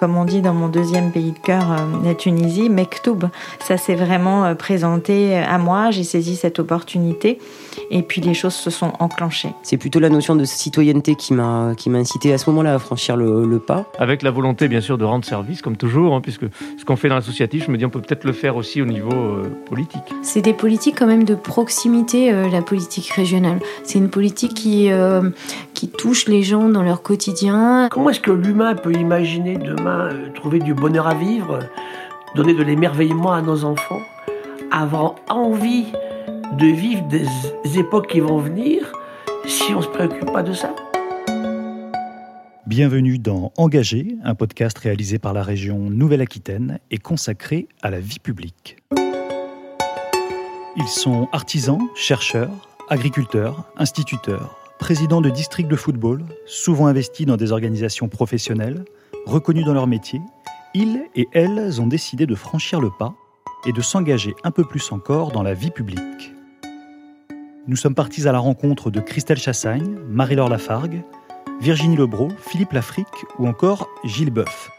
[0.00, 3.28] comme on dit dans mon deuxième pays de cœur, euh, la Tunisie, Mektoub.
[3.60, 7.38] Ça s'est vraiment euh, présenté à moi, j'ai saisi cette opportunité
[7.90, 9.52] et puis les choses se sont enclenchées.
[9.62, 12.78] C'est plutôt la notion de citoyenneté qui m'a qui m'a incité à ce moment-là à
[12.78, 13.84] franchir le, pas.
[13.98, 16.46] Avec la volonté bien sûr de rendre service comme toujours, hein, puisque
[16.78, 18.86] ce qu'on fait dans l'associatif, je me dis on peut peut-être le faire aussi au
[18.86, 20.00] niveau euh, politique.
[20.22, 23.58] C'est des politiques quand même de proximité, la politique régionale.
[23.84, 24.90] C'est une politique qui
[25.80, 27.88] qui touche les gens dans leur quotidien.
[27.90, 31.60] Comment est-ce que l'humain peut imaginer demain euh, trouver du bonheur à vivre,
[32.34, 34.02] donner de l'émerveillement à nos enfants,
[34.70, 35.86] avoir envie
[36.58, 38.92] de vivre des époques qui vont venir
[39.46, 40.74] si on ne se préoccupe pas de ça?
[42.66, 48.18] Bienvenue dans Engagé, un podcast réalisé par la région Nouvelle-Aquitaine et consacré à la vie
[48.18, 48.76] publique.
[50.76, 57.52] Ils sont artisans, chercheurs, agriculteurs, instituteurs, présidents de districts de football, souvent investis dans des
[57.52, 58.84] organisations professionnelles,
[59.26, 60.20] reconnus dans leur métier,
[60.74, 63.14] ils et elles ont décidé de franchir le pas
[63.66, 66.32] et de s'engager un peu plus encore dans la vie publique.
[67.68, 71.04] Nous sommes partis à la rencontre de Christelle Chassagne, Marie-Laure Lafargue,
[71.60, 73.06] Virginie Lebro, Philippe Lafrique
[73.38, 74.70] ou encore Gilles Boeuf.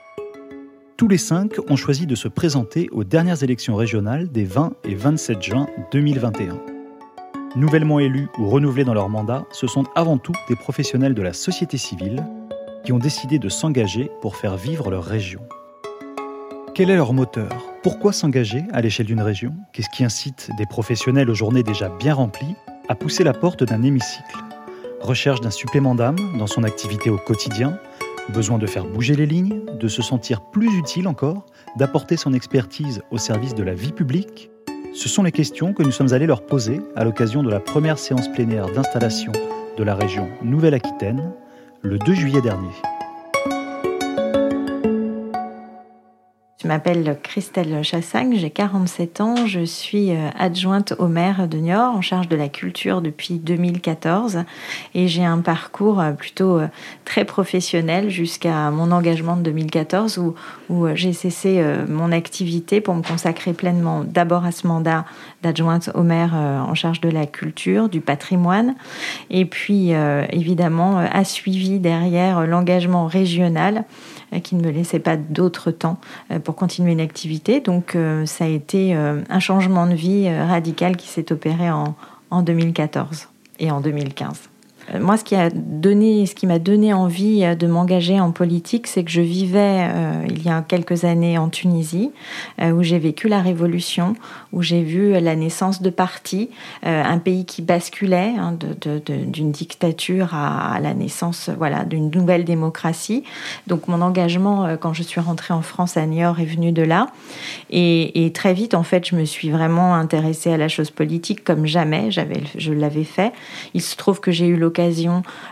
[0.98, 4.96] Tous les cinq ont choisi de se présenter aux dernières élections régionales des 20 et
[4.96, 6.81] 27 juin 2021.
[7.58, 11.34] Nouvellement élus ou renouvelés dans leur mandat, ce sont avant tout des professionnels de la
[11.34, 12.24] société civile
[12.86, 15.42] qui ont décidé de s'engager pour faire vivre leur région.
[16.74, 17.52] Quel est leur moteur?
[17.84, 19.54] Pourquoi s'engager à l'échelle d'une région?
[19.74, 22.56] Qu'est-ce qui incite des professionnels aux journées déjà bien remplies
[22.88, 24.38] à pousser la porte d'un hémicycle?
[25.02, 27.78] Recherche d'un supplément d'âme dans son activité au quotidien?
[28.30, 29.66] Besoin de faire bouger les lignes?
[29.78, 31.48] De se sentir plus utile encore?
[31.76, 34.52] D'apporter son expertise au service de la vie publique?
[34.94, 37.98] Ce sont les questions que nous sommes allés leur poser à l'occasion de la première
[37.98, 39.32] séance plénière d'installation
[39.78, 41.32] de la région Nouvelle-Aquitaine
[41.82, 42.74] le 2 juillet dernier.
[46.62, 51.96] Je m'appelle Christelle Chassagne, j'ai 47 ans, je suis euh, adjointe au maire de Niort
[51.96, 54.44] en charge de la culture depuis 2014
[54.94, 56.68] et j'ai un parcours euh, plutôt euh,
[57.04, 60.36] très professionnel jusqu'à mon engagement de 2014 où,
[60.70, 65.06] où j'ai cessé mon activité pour me consacrer pleinement d'abord à ce mandat
[65.42, 68.76] d'adjointe au maire en charge de la culture, du patrimoine
[69.30, 69.92] et puis
[70.30, 73.86] évidemment a suivi derrière l'engagement régional
[74.40, 76.00] qui ne me laissait pas d'autre temps
[76.32, 77.60] euh, pour continuer une activité.
[77.60, 81.96] Donc euh, ça a été un changement de vie radical qui s'est opéré en,
[82.30, 83.28] en 2014
[83.60, 84.51] et en 2015.
[84.94, 88.32] Euh, moi, ce qui a donné, ce qui m'a donné envie euh, de m'engager en
[88.32, 92.12] politique, c'est que je vivais euh, il y a quelques années en Tunisie,
[92.62, 94.16] où j'ai vécu la révolution,
[94.52, 96.50] où j'ai vu la naissance de partis,
[96.84, 98.58] un pays qui basculait hein,
[99.06, 103.24] d'une dictature à, la naissance, voilà, d'une nouvelle démocratie.
[103.68, 107.08] Donc, mon engagement quand je suis rentrée en France à Niort est venu de là,
[107.70, 111.44] et, et très vite, en fait, je me suis vraiment intéressée à la chose politique
[111.44, 112.12] comme jamais.
[112.12, 113.34] J'avais, je l'avais fait.
[113.74, 114.81] Il se trouve que j'ai eu l'occasion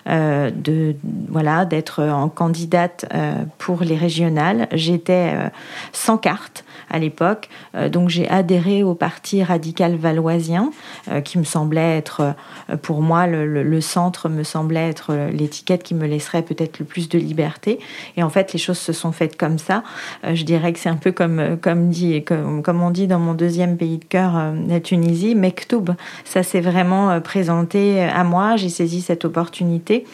[0.08, 0.96] euh, de
[1.30, 4.68] voilà d'être en candidate euh, pour les régionales.
[4.72, 5.50] J'étais euh,
[5.92, 7.50] sans carte à l'époque.
[7.76, 10.72] Euh, donc j'ai adhéré au parti radical valoisien,
[11.10, 12.36] euh, qui me semblait être,
[12.70, 17.08] euh, pour moi, le, centre me semblait être l'étiquette qui me laisserait peut-être le plus
[17.08, 17.80] de liberté.
[18.18, 19.84] Et en fait, les choses se sont faites comme ça.
[20.24, 23.34] je dirais que c'est un peu comme, comme, dit, comme, comme on dit dans mon
[23.34, 24.34] deuxième pays de cœur,
[24.68, 25.96] la Tunisie, Mektoub.
[26.26, 28.58] Ça s'est vraiment présenté à moi.
[28.58, 30.06] J'ai saisi cette opportunité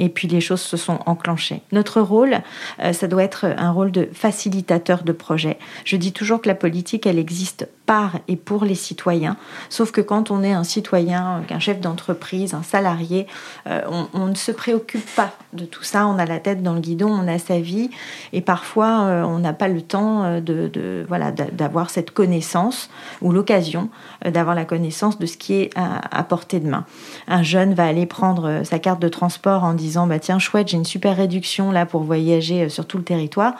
[0.00, 1.60] et puis les choses se sont enclenchées.
[1.72, 2.38] Notre rôle,
[2.82, 5.58] euh, ça doit être un rôle de facilitateur de projet.
[5.84, 9.36] Je dis toujours que la politique, elle existe par et pour les citoyens,
[9.68, 13.26] sauf que quand on est un citoyen, un chef d'entreprise, un salarié,
[13.66, 13.82] euh,
[14.14, 17.10] on, ne se préoccupe pas de tout ça, on a la tête dans le guidon,
[17.10, 17.90] on a sa vie,
[18.32, 22.90] et parfois euh, on n'a pas le temps de, voilà d'avoir cette connaissance
[23.20, 23.90] ou l'occasion
[24.24, 26.86] d'avoir la connaissance de ce qui est à, à portée de main.
[27.26, 30.68] Un jeune va aller prendre sa carte de transport en disant disant bah tiens chouette
[30.68, 33.54] j'ai une super réduction là pour voyager euh, sur tout le territoire.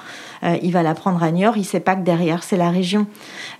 [0.44, 3.08] Euh, il va la prendre à Niort il sait pas que derrière c'est la région.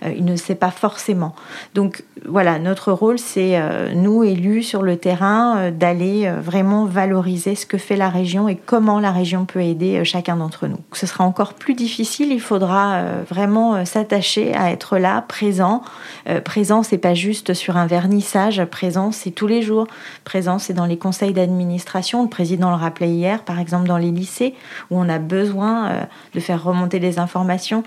[0.05, 1.35] Euh, il ne sait pas forcément.
[1.75, 3.59] Donc voilà notre rôle c'est
[3.93, 8.99] nous élus sur le terrain d'aller vraiment valoriser ce que fait la région et comment
[8.99, 10.79] la région peut aider chacun d'entre nous.
[10.93, 15.81] Ce sera encore plus difficile il faudra vraiment s'attacher à être là présent.
[16.45, 18.63] Présent c'est pas juste sur un vernissage.
[18.65, 19.87] Présent c'est tous les jours.
[20.23, 22.23] Présent c'est dans les conseils d'administration.
[22.23, 24.55] Le président président le rappelait hier, par exemple dans les lycées,
[24.89, 27.83] où on a besoin de faire remonter des informations.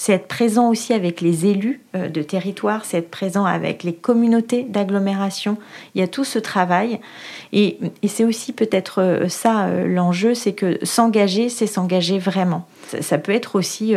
[0.00, 4.62] C'est être présent aussi avec les élus de territoire, c'est être présent avec les communautés
[4.62, 5.58] d'agglomération.
[5.96, 7.00] Il y a tout ce travail.
[7.52, 12.68] Et, et c'est aussi peut-être ça l'enjeu, c'est que s'engager, c'est s'engager vraiment.
[13.00, 13.94] Ça, peut être aussi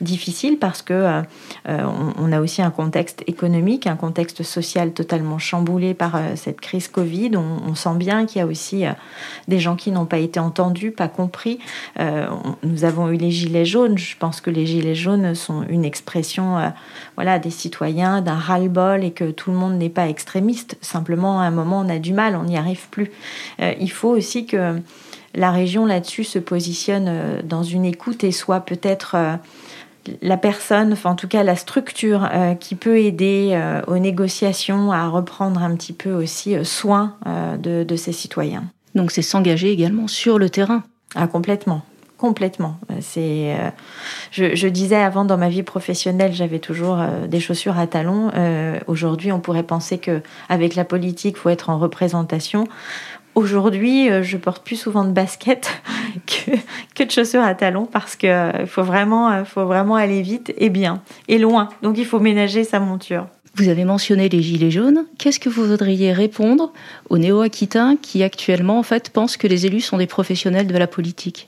[0.00, 1.22] difficile parce que
[1.66, 7.32] on, a aussi un contexte économique, un contexte social totalement chamboulé par cette crise Covid.
[7.36, 8.84] On, sent bien qu'il y a aussi
[9.48, 11.58] des gens qui n'ont pas été entendus, pas compris.
[11.98, 13.98] nous avons eu les gilets jaunes.
[13.98, 16.72] Je pense que les gilets jaunes sont une expression,
[17.16, 20.76] voilà, des citoyens, d'un ras-le-bol et que tout le monde n'est pas extrémiste.
[20.80, 23.10] Simplement, à un moment, on a du mal, on n'y arrive plus.
[23.58, 24.80] il faut aussi que
[25.34, 29.16] la région là-dessus se positionne dans une écoute et soit peut-être
[30.20, 34.92] la personne, enfin en tout cas la structure euh, qui peut aider euh, aux négociations
[34.92, 37.16] à reprendre un petit peu aussi euh, soin
[37.58, 38.64] de, de, ses citoyens.
[38.94, 40.82] Donc c'est s'engager également sur le terrain.
[41.14, 41.82] Ah complètement.
[42.22, 42.76] Complètement.
[43.00, 43.56] C'est,
[44.30, 48.30] je, je, disais avant dans ma vie professionnelle, j'avais toujours des chaussures à talons.
[48.86, 52.68] Aujourd'hui, on pourrait penser que avec la politique, faut être en représentation.
[53.34, 55.70] Aujourd'hui, euh, je porte plus souvent de baskets
[56.94, 60.68] que, de chaussures à talons parce euh, faut, vraiment, euh, faut vraiment aller vite et
[60.68, 61.70] bien et loin.
[61.82, 63.26] Donc il faut ménager sa monture.
[63.54, 65.04] Vous avez mentionné les gilets jaunes.
[65.18, 66.72] Qu'est-ce que vous voudriez répondre
[67.10, 70.86] aux néo-aquitains qui actuellement en fait pensent que les élus sont des professionnels de la
[70.86, 71.46] politique?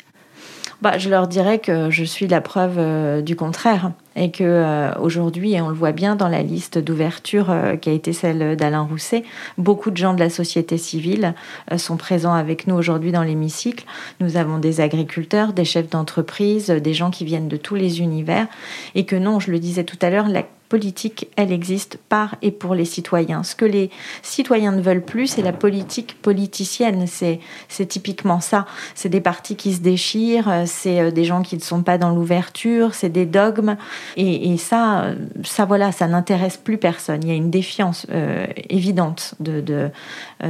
[0.82, 5.55] Bah, je leur dirais que je suis la preuve du contraire et que euh, aujourd'hui,
[5.55, 8.82] et on le voit bien dans la liste d'ouverture euh, qui a été celle d'Alain
[8.82, 9.25] Rousset,
[9.59, 11.35] beaucoup de gens de la société civile
[11.73, 13.85] euh, sont présents avec nous aujourd'hui dans l'hémicycle.
[14.21, 18.47] Nous avons des agriculteurs, des chefs d'entreprise, des gens qui viennent de tous les univers,
[18.94, 22.50] et que non, je le disais tout à l'heure, la politique, elle existe par et
[22.50, 23.43] pour les citoyens.
[23.43, 23.90] Ce que les
[24.22, 27.06] citoyens ne veulent plus, c'est la politique politicienne.
[27.06, 27.40] C'est,
[27.88, 28.66] typiquement ça.
[28.94, 32.94] C'est des partis qui se déchirent, c'est des gens qui ne sont pas dans l'ouverture,
[32.94, 33.76] c'est des dogmes.
[34.16, 35.12] Et, ça,
[35.43, 37.20] ça voilà, ça n'intéresse plus personne.
[37.22, 39.88] Il y a une défiance euh, évidente de, euh,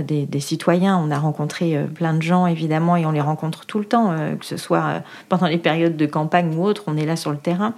[0.03, 0.99] des, citoyens.
[0.99, 4.15] On a rencontré euh, plein de gens, évidemment, et on les rencontre tout le temps,
[4.39, 7.39] que ce soit pendant les périodes de campagne ou autres, on est là sur le
[7.39, 7.75] terrain.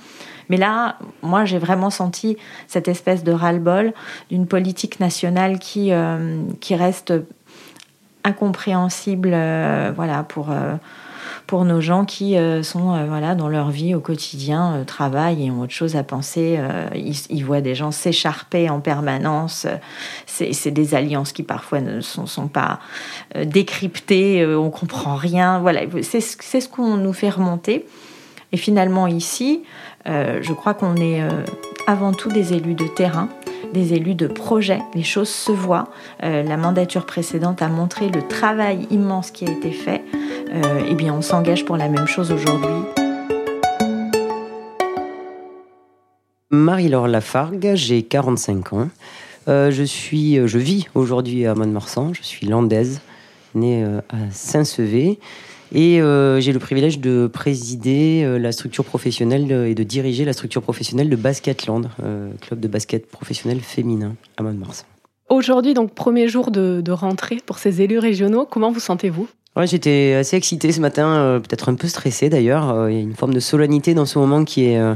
[0.48, 2.36] Mais là, moi, j'ai vraiment senti
[2.68, 3.92] cette espèce de ras-le-bol
[4.30, 5.90] d'une politique nationale qui,
[6.60, 7.12] qui reste
[8.24, 9.30] incompréhensible
[9.94, 10.50] voilà, pour
[11.46, 15.46] pour nos gens qui euh, sont euh, voilà dans leur vie au quotidien, euh, travaillent
[15.46, 16.58] et ont autre chose à penser.
[16.94, 19.66] Ils, voient des gens s'écharper en permanence.
[20.26, 22.80] C'est des alliances qui parfois ne sont, sont pas
[23.44, 25.60] décryptées, on comprend rien.
[25.60, 27.86] Voilà, c'est ce qu'on nous fait remonter.
[28.52, 29.62] Et finalement ici,
[30.06, 31.22] je crois qu'on est
[31.86, 33.28] avant tout des élus de terrain
[33.72, 34.80] des élus de projet.
[34.94, 35.88] Les choses se voient.
[36.20, 40.02] la mandature précédente a montré le travail immense qui a été fait.
[40.52, 42.68] Euh, eh bien on s'engage pour la même chose aujourd'hui.
[46.50, 48.88] Marie-Laure Lafargue, j'ai 45 ans.
[49.48, 53.00] Euh, je, suis, euh, je vis aujourd'hui à Mont-de-Marsan, je suis landaise,
[53.54, 55.18] née à Saint-Sevé.
[55.74, 61.10] Et j'ai le privilège de présider la structure professionnelle et de diriger la structure professionnelle
[61.10, 61.90] de Basketland,
[62.40, 64.86] club de basket professionnel féminin à Mont-de-Marsan.
[65.28, 69.28] Aujourd'hui, donc premier jour de, de rentrée pour ces élus régionaux, comment vous sentez-vous?
[69.56, 72.70] Ouais, j'étais assez excité ce matin, euh, peut-être un peu stressé d'ailleurs.
[72.70, 74.94] Euh, il y a une forme de solennité dans ce moment qui est, euh,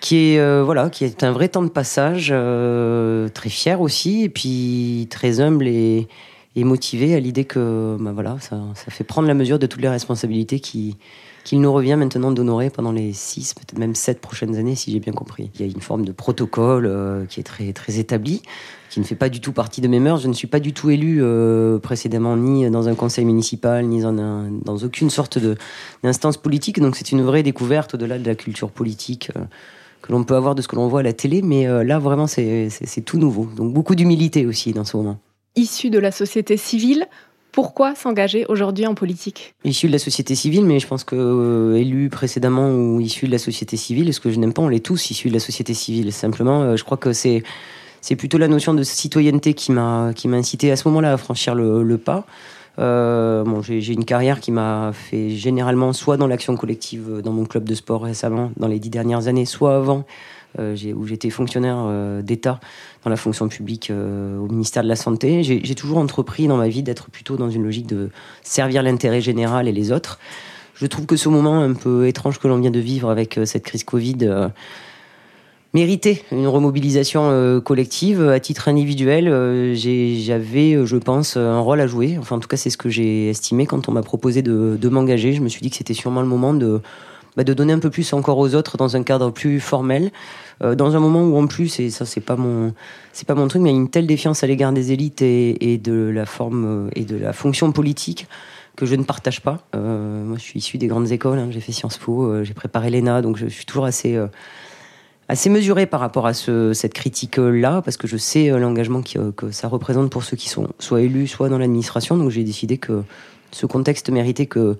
[0.00, 2.34] qui est, voilà, qui est un vrai temps de passage,
[3.34, 6.08] très fier aussi, et puis très humble et,
[6.56, 8.58] et motivé à l'idée que, bah, voilà, ça,
[8.88, 10.96] fait prendre la mesure de toutes les responsabilités qui,
[11.44, 15.00] qu'il nous revient maintenant d'honorer pendant les six, peut-être même sept prochaines années, si j'ai
[15.00, 15.50] bien compris.
[15.54, 18.42] Il y a une forme de protocole qui est très, très établi
[18.96, 20.22] qui ne fait pas du tout partie de mes mœurs.
[20.22, 24.00] Je ne suis pas du tout élu euh, précédemment ni dans un conseil municipal, ni
[24.00, 25.38] dans, dans aucune sorte
[26.02, 26.80] d'instance politique.
[26.80, 29.42] Donc c'est une vraie découverte au-delà de la culture politique euh,
[30.00, 31.42] que l'on peut avoir de ce que l'on voit à la télé.
[31.42, 32.70] Mais euh, là, vraiment, c'est
[33.04, 33.46] tout nouveau.
[33.54, 35.18] Donc beaucoup d'humilité aussi dans ce moment.
[35.56, 37.06] Issu de la société civile,
[37.50, 39.54] pourquoi s'engager aujourd'hui en politique?
[39.64, 43.38] Issu de la société civile, mais je pense que élu précédemment ou issu de la
[43.38, 46.12] société civile, ce que je n'aime pas, on l'est tous issus de la société civile.
[46.12, 47.42] Simplement, je crois que c'est
[48.02, 51.16] c'est plutôt la notion de citoyenneté qui m'a qui m'a incité à ce moment-là à
[51.16, 52.26] franchir le, pas.
[52.78, 57.32] Euh, bon, j'ai une carrière qui m'a fait généralement soit dans l'action collective euh, dans
[57.32, 60.02] mon club de sport récemment, dans les dix dernières années, soit avant, euh,
[60.58, 62.60] où j'étais fonctionnaire d'État
[63.04, 65.42] dans la fonction publique au ministère de la Santé.
[65.42, 68.10] J'ai toujours entrepris dans ma vie d'être plutôt dans une logique de
[68.42, 70.18] servir l'intérêt général et les autres.
[70.74, 73.64] Je trouve que ce moment un peu étrange que l'on vient de vivre avec cette
[73.64, 74.50] crise Covid
[75.74, 78.26] mérité une remobilisation collective.
[78.28, 79.26] À titre individuel,
[79.74, 82.16] j'avais, je pense, un rôle à jouer.
[82.18, 85.32] Enfin, en tout cas, c'est ce que j'ai estimé quand on m'a proposé de m'engager.
[85.32, 86.80] Je me suis dit que c'était sûrement le moment de,
[87.36, 90.10] bah, de donner un peu plus encore aux autres dans un cadre plus formel.
[90.62, 92.72] Euh, dans un moment où en plus, et ça c'est pas mon,
[93.12, 95.20] c'est pas mon truc, mais il y a une telle défiance à l'égard des élites
[95.20, 98.26] et, de la forme euh, et de la fonction politique
[98.74, 99.66] que je ne partage pas.
[99.74, 102.90] Euh, moi, je suis issu des grandes écoles, hein, j'ai fait Sciences Po, j'ai préparé
[102.90, 104.18] l'ENA, donc je, suis toujours assez
[105.28, 109.68] assez mesuré par rapport à ce, cette critique-là, parce que je sais l'engagement que ça
[109.68, 112.16] représente pour ceux qui sont soit élus, soit dans l'administration.
[112.16, 113.02] Donc j'ai décidé que
[113.50, 114.78] ce contexte méritait que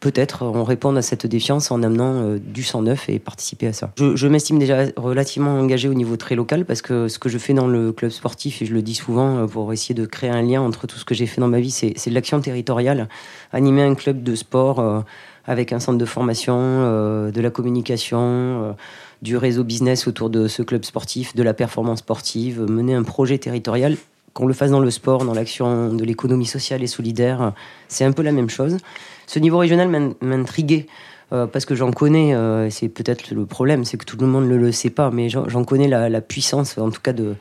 [0.00, 3.72] peut-être on répond à cette défiance en amenant euh, du sang neuf et participer à
[3.72, 3.90] ça.
[3.98, 7.54] Je, m'estime déjà relativement engagé au niveau très local parce que ce que je fais
[7.54, 10.42] dans le club sportif, et je le dis souvent euh, pour essayer de créer un
[10.42, 13.08] lien entre tout ce que j'ai fait dans ma vie, c'est de l'action territoriale.
[13.52, 15.00] Animer un club de sport euh,
[15.46, 16.58] avec un centre de formation,
[17.30, 18.76] de la communication,
[19.22, 23.38] du réseau business autour de ce club sportif, de la performance sportive, mener un projet
[23.38, 23.96] territorial
[24.34, 27.54] qu'on le fasse dans le sport, dans l'action de l'économie sociale et solidaire,
[27.88, 28.76] c'est un peu la même chose.
[29.28, 29.88] Ce niveau régional
[30.20, 30.86] m'intriguait.
[31.30, 34.48] Euh, parce que j'en connais, euh, c'est peut-être le problème, c'est que tout le monde
[34.48, 37.34] ne le sait pas, mais j'en connais la, puissance, en tout cas de,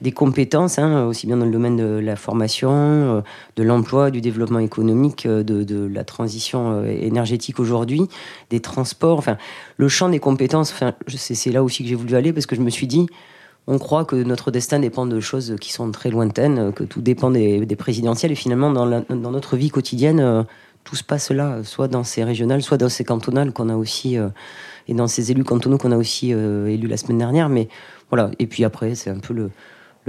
[0.00, 3.20] des compétences, hein, aussi bien dans le domaine de la formation, euh,
[3.56, 8.02] de l'emploi, du développement économique, de, de la transition énergétique aujourd'hui,
[8.50, 9.36] des transports, enfin,
[9.76, 12.60] le champ des compétences, enfin, c'est là aussi que j'ai voulu aller, parce que je
[12.60, 13.08] me suis dit,
[13.66, 17.30] on croit que notre destin dépend de choses qui sont très lointaines, que tout dépend
[17.30, 18.32] des, présidentielles.
[18.32, 20.42] Et finalement, dans, notre vie quotidienne, euh,
[20.84, 24.18] tout se passe là, soit dans ces régionales, soit dans ces cantonales qu'on a aussi,
[24.18, 24.28] euh,
[24.88, 27.48] et dans ces élus cantonaux qu'on a aussi euh, élus la semaine dernière.
[27.48, 27.68] Mais
[28.10, 28.30] voilà.
[28.38, 29.50] Et puis après, c'est un peu le,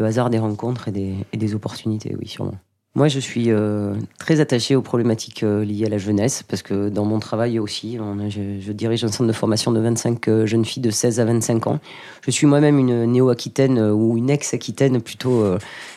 [0.03, 2.57] hasard des rencontres et des, opportunités, oui, sûrement.
[2.95, 7.05] Moi, je suis euh, très attaché aux problématiques liées à la jeunesse, parce que dans
[7.05, 7.97] mon travail aussi,
[8.29, 11.65] je, dirige un centre de formation de 25 euh, jeunes filles de 16 à 25
[11.65, 11.79] ans.
[12.23, 15.43] Je suis moi-même une néo-aquitaine, ou une ex-aquitaine plutôt,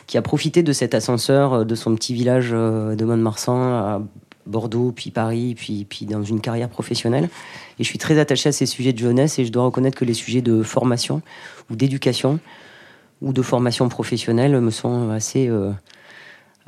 [0.06, 4.02] qui a profité de cet ascenseur de son petit village de Mont-de-Marsan à
[4.46, 7.28] Bordeaux, puis Paris, puis, puis dans une carrière professionnelle.
[7.78, 10.04] Et je suis très attaché à ces sujets de jeunesse, et je dois reconnaître que
[10.04, 11.22] les sujets de formation,
[11.70, 12.38] ou d'éducation,
[13.22, 15.50] ou de formation professionnelle me sont assez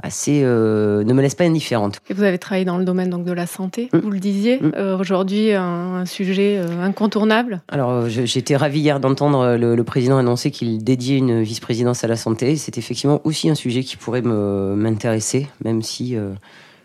[0.03, 2.01] assez euh, ne me laisse pas indifférente.
[2.09, 3.99] Et vous avez travaillé dans le domaine donc de la santé, mm.
[3.99, 4.59] vous le disiez.
[4.59, 4.73] Mm.
[4.77, 7.61] Euh, aujourd'hui, un, sujet euh, incontournable?
[7.69, 12.57] Alors, j'étais ravi hier d'entendre le, président annoncer qu'il dédiait une vice-présidence à la santé.
[12.57, 16.17] C'est effectivement aussi un sujet qui pourrait m'intéresser, même si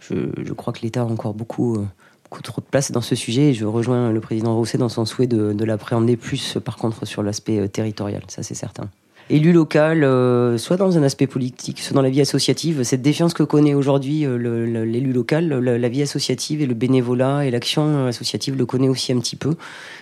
[0.09, 1.77] je, crois que l'État a encore beaucoup
[2.23, 5.05] beaucoup trop de place dans ce sujet et je rejoins le président Rousset dans son
[5.05, 8.89] souhait de, de l'appréhender plus, par contre, sur l'aspect territorial, ça c'est certain
[9.29, 12.83] élu local, euh, soit dans un aspect politique, soit dans la vie associative.
[12.83, 14.37] Cette défiance que connaît aujourd'hui euh,
[14.85, 19.19] l'élu local, la, vie associative et le bénévolat et l'action associative le connaît aussi un
[19.19, 19.55] petit peu.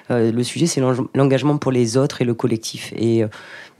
[0.09, 0.81] Euh, le sujet, c'est
[1.13, 2.93] l'engagement pour les autres et le collectif.
[2.95, 3.23] Et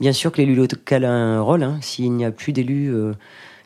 [0.00, 1.62] bien sûr que l'élu local a un rôle.
[1.62, 1.78] Hein.
[1.80, 2.92] S'il n'y a plus d'élus,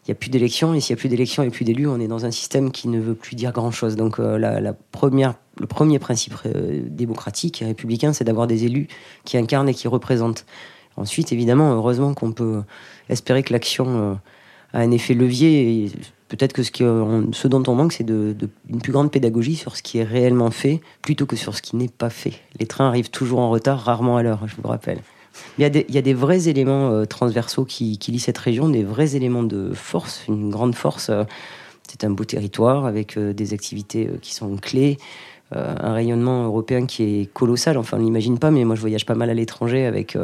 [0.07, 0.75] il n'y a plus d'élections.
[0.75, 2.89] Et s'il n'y a plus d'élections et plus d'élus, on est dans un système qui
[2.89, 3.97] ne veut plus dire grand-chose.
[3.97, 8.89] Donc la, la, première, le premier principe démocratique et républicain, c'est d'avoir des élus
[9.25, 10.47] qui incarnent et qui représentent.
[10.97, 12.63] Ensuite, évidemment, heureusement qu'on peut
[13.09, 14.15] espérer que l'action euh,
[14.73, 15.91] a un effet levier.
[16.29, 18.35] Peut-être que ce, qui, ce, dont on manque, c'est de,
[18.69, 21.77] une plus grande pédagogie sur ce qui est réellement fait plutôt que sur ce qui
[21.77, 22.41] n'est pas fait.
[22.59, 25.01] Les trains arrivent toujours en retard, rarement à l'heure, je vous le rappelle.
[25.59, 28.19] Il y, a des, il y a des vrais éléments euh, transversaux qui, qui, lient
[28.19, 31.09] cette région, des vrais éléments de force, une grande force.
[31.11, 31.25] Euh,
[31.89, 34.99] c'est un beau territoire avec des activités qui sont clés.
[35.53, 37.79] un rayonnement européen qui est colossal.
[37.79, 40.19] Enfin, on n'imagine pas, mais moi je voyage pas mal à l'étranger avec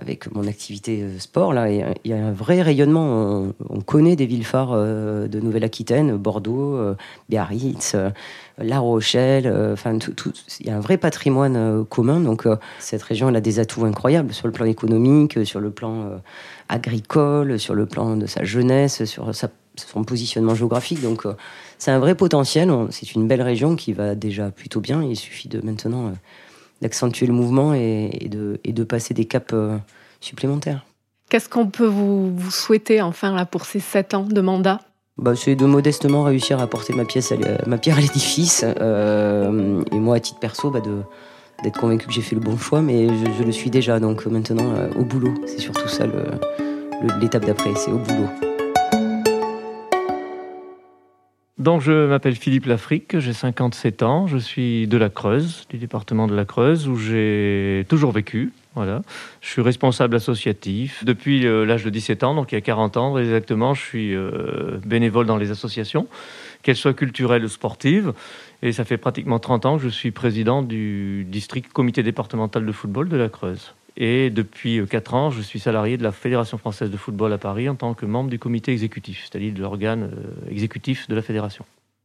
[0.00, 3.52] avec mon activité euh, sport, là, il y a un vrai rayonnement.
[3.68, 6.94] On, connaît des villes phares euh, de Nouvelle-Aquitaine, Bordeaux, euh,
[7.28, 7.96] Biarritz,
[8.58, 9.46] La Rochelle.
[9.72, 9.98] Enfin,
[10.60, 12.20] il y a un vrai patrimoine commun.
[12.20, 12.44] Donc,
[12.78, 16.20] cette région, elle a des atouts incroyables sur le plan économique, sur le plan
[16.68, 21.02] agricole, sur le plan de sa jeunesse, sur son positionnement géographique.
[21.02, 21.24] Donc,
[21.78, 22.72] c'est un vrai potentiel.
[22.90, 25.02] C'est une belle région qui va déjà plutôt bien.
[25.02, 26.12] Il suffit de maintenant
[26.82, 29.76] d'accentuer le mouvement et, de, et, de, passer des caps euh,
[30.20, 30.84] supplémentaires.
[31.28, 34.80] Qu'est-ce qu'on peut vous, vous, souhaiter enfin là pour ces sept ans de mandat?
[35.18, 37.32] Bah, C'est de modestement réussir à apporter ma, pièce
[37.66, 38.64] ma pierre à l'édifice.
[38.64, 40.80] Euh, et moi, à titre perso, bah,
[41.62, 43.98] d'être convaincu que j'ai fait le bon choix, mais je, le suis déjà.
[43.98, 45.34] Donc maintenant, euh, au boulot.
[45.46, 46.04] C'est surtout ça
[47.20, 48.28] l'étape d'après, c'est au boulot.
[51.66, 56.28] Donc, je m'appelle Philippe Lafrique, j'ai 57 ans, je suis de la Creuse, du département
[56.28, 58.52] de la Creuse, où j'ai toujours vécu.
[58.76, 59.02] Voilà.
[59.40, 62.96] Je suis responsable associatif depuis euh, l'âge de 17 ans, donc il y a 40
[62.98, 63.74] ans exactement.
[63.74, 66.06] Je suis euh, bénévole dans les associations,
[66.62, 68.12] qu'elles soient culturelles ou sportives.
[68.62, 72.70] Et ça fait pratiquement 30 ans que je suis président du district comité départemental de
[72.70, 73.74] football de la Creuse.
[73.96, 77.68] Et depuis 4 ans, je suis salarié de la Fédération française de football à Paris
[77.68, 80.10] en tant que membre du comité exécutif, c'est-à-dire de l'organe
[80.50, 81.64] exécutif de la fédération.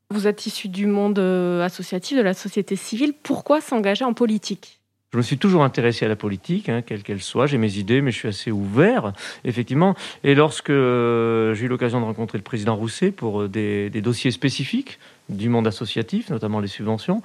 [0.10, 3.14] Vous êtes issu du monde associatif, de la société civile.
[3.24, 4.82] Pourquoi s'engager en politique?
[5.14, 7.46] Je me suis toujours intéressé à la politique, hein, quelle qu'elle soit.
[7.46, 9.12] J'ai mes idées, mais je suis assez ouvert,
[9.44, 9.94] effectivement.
[10.24, 14.32] Et lorsque euh, j'ai eu l'occasion de rencontrer le président Rousset pour euh, des, dossiers
[14.32, 15.00] spécifiques
[15.36, 17.22] du monde associatif, notamment les subventions,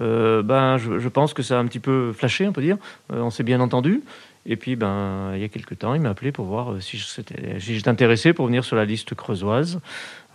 [0.00, 2.78] euh, ben, je, pense que ça a un petit peu flashé, on peut dire.
[3.10, 4.02] on s'est bien entendu.
[4.46, 7.88] Et puis, ben, il y a quelques temps, il m'a appelé pour voir si j'étais
[7.88, 9.80] intéressé pour venir sur la liste creusoise.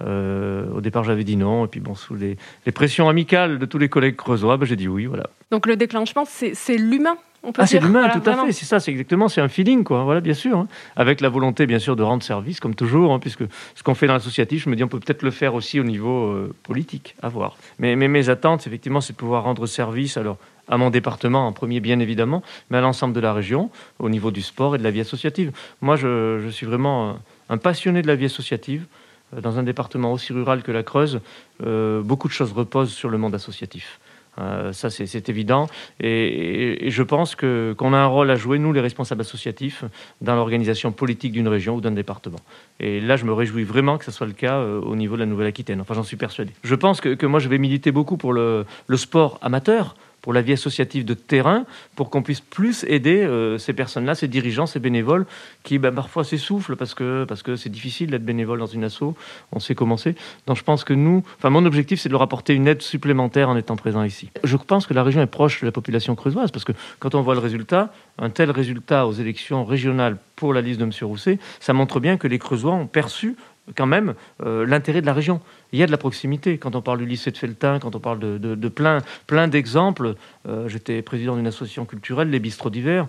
[0.03, 1.65] Euh, au départ, j'avais dit non.
[1.65, 2.37] Et puis, bon, sous les,
[2.71, 5.05] pressions amicales de tous les collègues creusois, ben, j'ai dit oui.
[5.05, 5.29] Voilà.
[5.49, 7.17] Donc, le déclenchement, c'est l'humain
[7.57, 8.51] ah, c'est l'humain, tout à fait.
[8.51, 10.03] C'est ça, c'est exactement, c'est un feeling, quoi.
[10.03, 10.57] Voilà, bien sûr.
[10.57, 10.67] Hein.
[10.95, 13.43] Avec la volonté, bien sûr, de rendre service, comme toujours, hein, puisque
[13.75, 15.83] ce qu'on fait dans l'associatif, je me dis, on peut peut-être le faire aussi au
[15.83, 17.57] niveau euh, politique, à voir.
[17.79, 20.37] Mais, mais mes attentes, effectivement, c'est de pouvoir rendre service, alors,
[20.67, 24.31] à mon département en premier, bien évidemment, mais à l'ensemble de la région, au niveau
[24.31, 25.51] du sport et de la vie associative.
[25.81, 28.85] Moi, je, je suis vraiment un passionné de la vie associative.
[29.33, 31.21] Euh, dans un département aussi rural que la Creuse,
[31.65, 33.99] euh, beaucoup de choses reposent sur le monde associatif.
[34.39, 35.67] Euh, ça, c'est évident.
[35.99, 39.83] Et, je pense qu'on a un rôle à jouer, nous, les responsables associatifs,
[40.21, 42.39] dans l'organisation politique d'une région ou d'un département.
[42.79, 45.25] Et là, je me réjouis vraiment que ce soit le cas au niveau de la
[45.25, 45.81] Nouvelle-Aquitaine.
[45.81, 46.51] Enfin, j'en suis persuadé.
[46.63, 48.65] Je pense que, moi, je vais militer beaucoup pour le
[48.95, 51.65] sport amateur pour la vie associative de terrain,
[51.95, 55.27] pour qu'on puisse plus aider euh, ces personnes-là, ces dirigeants, ces bénévoles,
[55.61, 59.13] qui ben, parfois s'essoufflent parce que parce que c'est difficile d'être bénévole dans une asso.
[59.51, 60.15] On sait comment c'est.
[60.47, 63.49] Donc je pense que nous, enfin mon objectif, c'est de leur apporter une aide supplémentaire
[63.49, 64.31] en étant présent ici.
[64.43, 67.21] Je pense que la région est proche de la population creusoise parce que quand on
[67.21, 70.91] voit le résultat, un tel résultat aux élections régionales pour la liste de M.
[71.03, 73.35] Rousset, ça montre bien que les Creusois ont perçu
[73.73, 75.41] quand même euh, l'intérêt de la région.
[75.71, 76.57] Il y a de la proximité.
[76.57, 80.15] Quand on parle du lycée de Feltin, quand on parle de, plein, plein d'exemples,
[80.47, 83.07] euh, j'étais président d'une association culturelle, les bistrots d'hiver.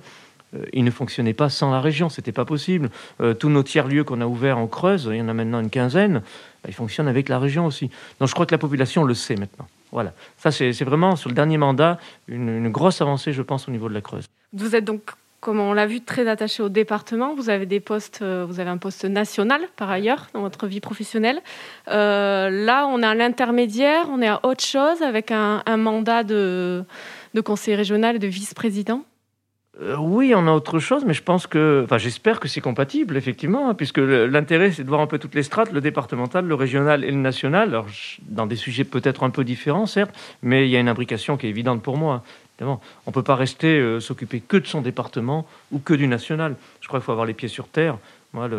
[0.54, 2.90] Euh, ils ne fonctionnaient pas sans la région, c'était pas possible.
[3.38, 6.22] tous nos tiers-lieux qu'on a ouverts en Creuse, il y en a maintenant une quinzaine,
[6.62, 7.90] bah, ils fonctionnent avec la région aussi.
[8.20, 9.66] Donc je crois que la population le sait maintenant.
[9.92, 10.12] Voilà.
[10.36, 11.98] Ça, c'est vraiment, sur le dernier mandat,
[12.28, 14.26] une, une grosse avancée, je pense, au niveau de la Creuse.
[14.52, 15.02] Vous êtes donc
[15.46, 17.36] comme on l'a vu, très attaché au département.
[17.36, 20.80] Vous avez des postes, euh, vous avez un poste national par ailleurs dans votre vie
[20.80, 21.40] professionnelle.
[21.86, 26.82] Euh, là, on est à l'intermédiaire, on est à autre chose avec un, mandat de,
[27.34, 29.04] de conseiller régional et de vice-président.
[29.80, 33.16] Euh, oui, on a autre chose, mais je pense que, enfin, j'espère que c'est compatible,
[33.16, 36.54] effectivement, hein, puisque l'intérêt, c'est de voir un peu toutes les strates, le départemental, le
[36.56, 37.86] régional et le national, alors,
[38.22, 40.10] dans des sujets peut-être un peu différents, certes,
[40.42, 42.24] mais il y a une imbrication qui est évidente pour moi.
[42.60, 46.56] On ne peut pas rester euh, s'occuper que de son département ou que du national.
[46.80, 47.98] Je crois qu'il faut avoir les pieds sur terre.
[48.32, 48.50] Moi,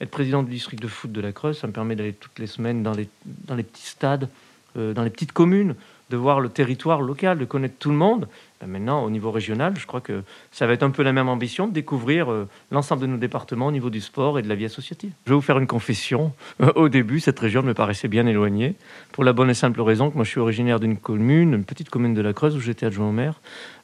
[0.00, 2.46] être président du district de foot de la Creuse, ça me permet d'aller toutes les
[2.46, 4.28] semaines dans les, dans les petits stades,
[4.76, 5.74] euh, dans les petites communes,
[6.10, 8.28] de voir le territoire local, de connaître tout le monde.
[8.60, 11.28] Ben maintenant, au niveau régional, je crois que ça va être un peu la même
[11.28, 14.54] ambition de découvrir euh, l'ensemble de nos départements au niveau du sport et de la
[14.54, 15.12] vie associative.
[15.24, 16.32] Je vais vous faire une confession.
[16.74, 18.74] au début, cette région me paraissait bien éloignée,
[19.12, 21.90] pour la bonne et simple raison que moi je suis originaire d'une commune, une petite
[21.90, 23.40] commune de la Creuse où j'étais adjoint au maire,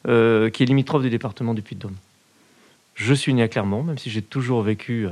[0.07, 1.95] euh, qui est limitrophe du département du Puy-de-Dôme.
[2.95, 5.07] Je suis né à Clermont, même si j'ai toujours vécu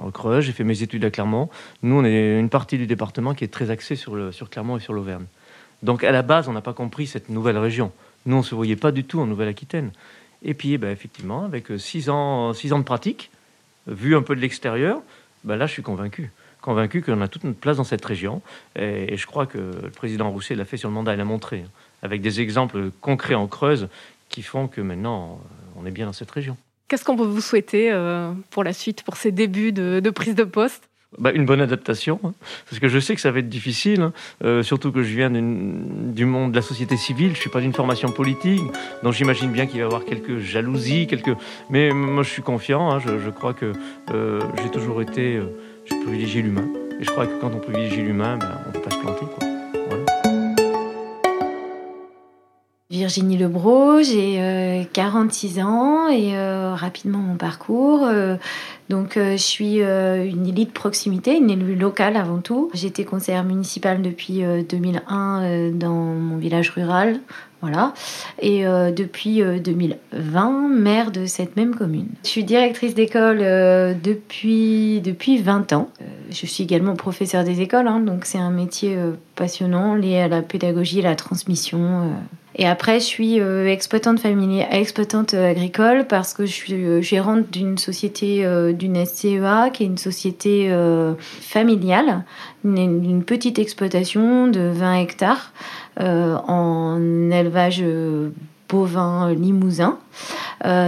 [0.00, 0.44] en Creuse.
[0.44, 1.50] J'ai fait mes études à Clermont.
[1.82, 4.92] Nous, on est une partie du département qui est très axée sur Clermont et sur
[4.92, 5.26] l'Auvergne.
[5.82, 7.92] Donc à la base, on n'a pas compris cette nouvelle région.
[8.26, 9.90] Nous, on ne se voyait pas du tout en Nouvelle-Aquitaine.
[10.42, 13.30] Et puis, ben, effectivement, avec six ans, six ans de pratique,
[13.86, 15.00] vu un peu de l'extérieur,
[15.44, 16.30] ben là, je suis convaincu.
[16.60, 18.42] Convaincu qu'on a toute notre place dans cette région.
[18.76, 21.64] Et, je crois que le président Rousset l'a fait sur le mandat, il l'a montré,
[21.64, 21.70] hein,
[22.02, 23.88] avec des exemples concrets en Creuse
[24.28, 25.40] qui font que maintenant,
[25.76, 26.56] on est bien dans cette région.
[26.88, 30.44] Qu'est-ce qu'on peut vous souhaiter euh, pour la suite, pour ces débuts de prise de
[30.44, 30.88] poste?
[31.16, 32.34] Bah, une bonne adaptation, hein.
[32.68, 34.12] parce que je sais que ça va être difficile, hein.
[34.44, 37.72] euh, surtout que je viens du monde de la société civile, je suis pas d'une
[37.72, 38.60] formation politique,
[39.02, 41.34] donc j'imagine bien qu'il va y avoir quelques jalousies, quelques...
[41.70, 42.98] mais moi je suis confiant, hein.
[42.98, 43.72] je, crois que
[44.12, 45.46] euh, j'ai toujours été, euh,
[45.86, 46.68] j'ai privilégié l'humain,
[47.00, 49.24] et je crois que quand on privilégie l'humain, ben, on ne peut pas se planter.
[49.38, 49.47] Quoi.
[52.98, 56.36] Virginie Lebro, j'ai 46 ans et
[56.74, 58.08] rapidement mon parcours.
[58.88, 62.70] Donc euh, je suis euh, une élite proximité, une élue locale avant tout.
[62.72, 67.20] J'étais conseillère municipale depuis 2001 euh, dans mon village rural,
[67.60, 67.92] voilà.
[68.40, 72.06] Et depuis 2020, maire de cette même commune.
[72.22, 73.38] Je suis directrice d'école
[74.00, 75.90] depuis, depuis 20 ans.
[76.30, 78.96] je suis également professeur des écoles, hein, donc c'est un métier
[79.34, 82.12] passionnant lié à la pédagogie et la transmission.
[82.60, 87.00] Et après, je suis euh, exploitante familiale, exploitante euh, agricole parce que je suis euh,
[87.00, 90.70] gérante d'une société, d'une SCEA, qui est une société
[91.40, 92.24] familiale,
[92.64, 95.52] une, petite exploitation de 20 hectares
[95.98, 97.84] en élevage
[98.68, 99.98] bovin limousin.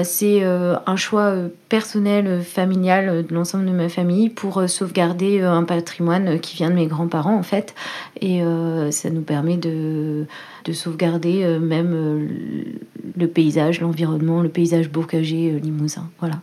[0.03, 1.35] c'est un choix
[1.69, 6.87] personnel, familial de l'ensemble de ma famille pour sauvegarder un patrimoine qui vient de mes
[6.87, 7.75] grands-parents en fait.
[8.21, 8.43] Et
[8.91, 10.27] ça nous permet de,
[10.65, 12.29] de sauvegarder même
[13.17, 16.09] le paysage, l'environnement, le paysage bourcager limousin.
[16.19, 16.37] Voilà.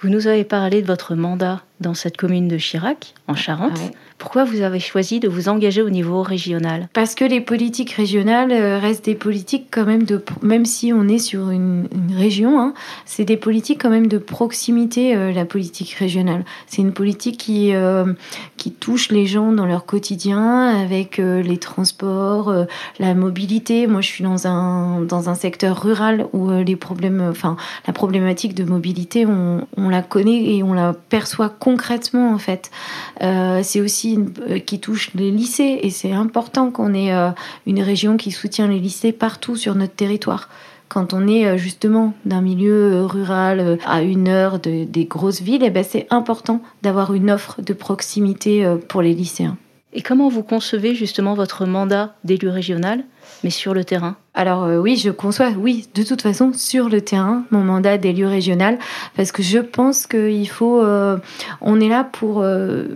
[0.00, 3.80] Vous nous avez parlé de votre mandat dans cette commune de Chirac, en Charente.
[4.18, 8.50] Pourquoi vous avez choisi de vous engager au niveau régional Parce que les politiques régionales
[8.50, 12.74] euh, restent des politiques quand même de, même si on est sur une, région, hein,
[13.06, 15.14] c'est des politiques quand même de proximité.
[15.14, 18.12] Euh, la politique régionale, c'est une politique qui euh,
[18.56, 22.52] qui touche les gens dans leur quotidien avec les transports,
[22.98, 23.86] la mobilité.
[23.86, 28.54] Moi, je suis dans un dans un secteur rural où les problèmes, enfin la problématique
[28.54, 32.70] de mobilité, on, on la connaît et on la perçoit concrètement en fait.
[33.20, 35.80] c'est aussi euh, qui touche les lycées.
[35.82, 37.30] Et c'est important qu'on ait euh,
[37.66, 40.48] une région qui soutient les lycées partout sur notre territoire.
[40.88, 45.70] Quand on est euh, justement d'un milieu rural à une heure des grosses villes, eh
[45.70, 49.56] ben c'est important d'avoir une offre de proximité pour les lycéens.
[49.92, 53.04] Et comment vous concevez justement votre mandat d'élu régional,
[53.44, 57.44] mais sur le terrain Alors oui, je conçois, oui, de toute façon, sur le terrain,
[57.50, 58.78] mon mandat d'élu régional,
[59.16, 60.82] parce que je pense qu'il faut,
[61.60, 62.44] on est là pour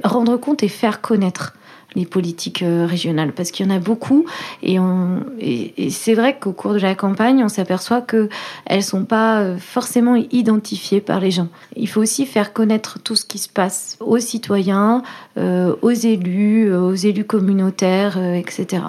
[0.04, 1.54] rendre compte et faire connaître
[1.94, 4.24] les politiques euh, régionales parce qu'il y en a beaucoup
[4.62, 8.28] et, on, et, c'est vrai qu'au cours de la campagne on s'aperçoit que
[8.66, 11.48] elles sont pas euh, forcément identifiées par les gens.
[11.76, 15.02] Il faut aussi faire connaître tout ce qui se passe aux citoyens,
[15.38, 18.82] euh, aux élus, aux élus communautaires, etc.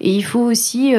[0.00, 0.94] Et il faut aussi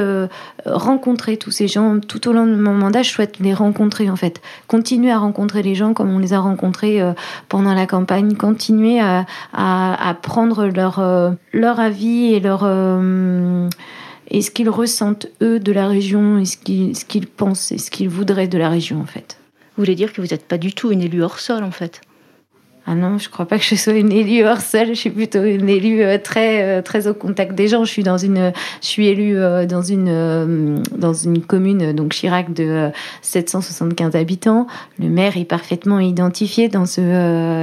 [0.65, 3.01] rencontrer tous ces gens tout au long de mon mandat.
[3.01, 6.39] Je souhaite les rencontrer en fait, continuer à rencontrer les gens comme on les a
[6.39, 7.01] rencontrés
[7.49, 10.99] pendant la campagne, continuer à, à, à prendre leur
[11.53, 13.69] leur avis et leur euh,
[14.29, 17.77] et ce qu'ils ressentent eux de la région et ce qu'ils ce qu'ils pensent et
[17.77, 19.37] ce qu'ils voudraient de la région en fait.
[19.75, 22.01] Vous voulez dire que vous n'êtes pas du tout une élue hors sol en fait
[22.87, 24.87] ah non, je crois pas que je sois une élue hors sol.
[24.87, 27.85] Je suis plutôt une élue euh, très euh, très au contact des gens.
[27.85, 29.35] Je suis dans une, je suis élue
[29.67, 32.89] dans une dans une commune donc Chirac de
[33.21, 34.67] 775 habitants.
[34.99, 37.01] Le maire est parfaitement identifié dans ce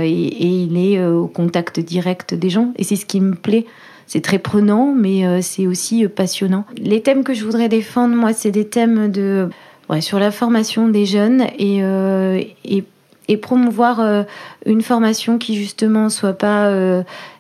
[0.03, 2.73] et, il est au contact direct des gens.
[2.77, 3.67] Et c'est ce qui me plaît
[4.09, 6.65] c'est très prenant, mais euh, c'est aussi euh, passionnant.
[6.79, 9.51] Les thèmes que je voudrais défendre, moi, c'est des thèmes de
[9.91, 12.85] ouais, sur la formation des jeunes et, euh, et,
[13.29, 14.25] et promouvoir
[14.67, 16.73] une formation qui justement soit pas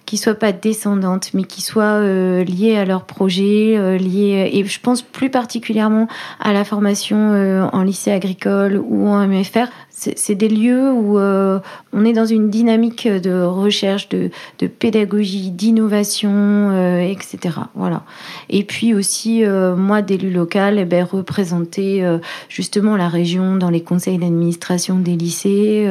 [0.09, 5.03] qui soit pas descendante, mais qui soit liée à leur projet, liée et je pense
[5.03, 6.09] plus particulièrement
[6.41, 9.69] à la formation en lycée agricole ou en MFR
[10.17, 11.59] c'est des lieux où euh,
[11.93, 14.31] on est dans une dynamique de recherche, de,
[14.67, 17.57] pédagogie, d'innovation, euh, etc.
[17.75, 18.05] Voilà.
[18.49, 22.05] Et puis aussi, euh, moi, d'élu local, eh ben, représenter
[22.49, 25.89] justement la région dans les conseils d'administration des lycées,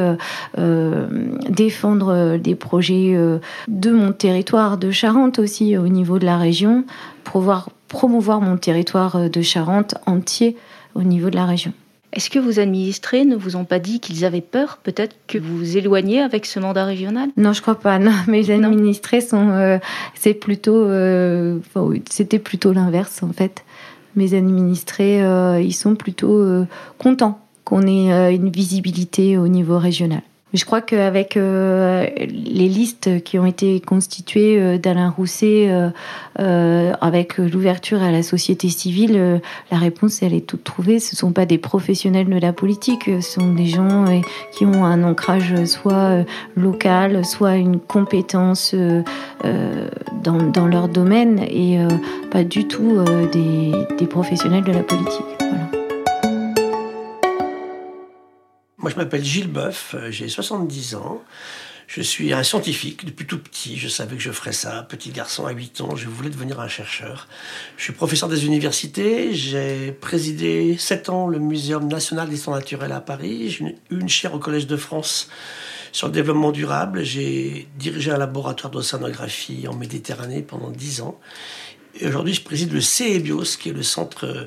[1.48, 3.16] défendre des projets
[3.68, 6.84] de mon territoire de Charente aussi au niveau de la région,
[7.24, 10.56] pour pouvoir promouvoir mon territoire de Charente entier
[10.94, 11.72] au niveau de la région.
[12.12, 15.58] Est-ce que vos administrés ne vous ont pas dit qu'ils avaient peur peut-être que vous
[15.58, 17.28] vous éloigniez avec ce mandat régional?
[17.36, 17.98] Non, je crois pas.
[17.98, 19.78] Non, mes administrés sont, euh,
[20.14, 21.58] c'est plutôt, euh,
[22.10, 23.64] c'était plutôt l'inverse en fait.
[24.16, 26.64] Mes administrés, euh, ils sont plutôt
[26.96, 30.22] contents qu'on ait une visibilité au niveau régional.
[30.54, 35.68] Je crois qu'avec euh, les listes qui ont été constituées euh, d'Alain Rousset,
[36.38, 41.00] euh, avec l'ouverture à la société civile, la réponse elle est toute trouvée.
[41.00, 44.06] Ce ne sont pas des professionnels de la politique, ce sont des gens
[44.52, 46.24] qui ont un ancrage soit
[46.56, 48.74] local, soit une compétence
[50.22, 51.78] dans, dans, leur domaine et
[52.30, 55.26] pas du tout des, des professionnels de la politique.
[55.40, 55.87] Voilà.
[58.78, 61.20] Moi, je m'appelle Gilles Boeuf, euh, j'ai 70 ans.
[61.88, 63.76] Je suis un scientifique depuis tout petit.
[63.76, 64.86] Je savais que je ferais ça.
[64.88, 67.26] Petit garçon à 8 ans, je voulais devenir un chercheur.
[67.76, 69.34] Je suis professeur des universités.
[69.34, 73.50] J'ai présidé 7 ans le Muséum national d'histoire naturelle à Paris.
[73.50, 75.28] J'ai eu une chaire au Collège de France
[75.90, 77.02] sur le développement durable.
[77.02, 81.18] J'ai dirigé un laboratoire d'océanographie en Méditerranée pendant 10 ans.
[81.98, 84.46] Et aujourd'hui, je préside le CEBIOS, qui est le centre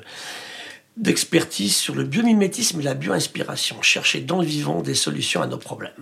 [0.96, 5.58] d'expertise sur le biomimétisme et la bioinspiration, chercher dans le vivant des solutions à nos
[5.58, 5.92] problèmes.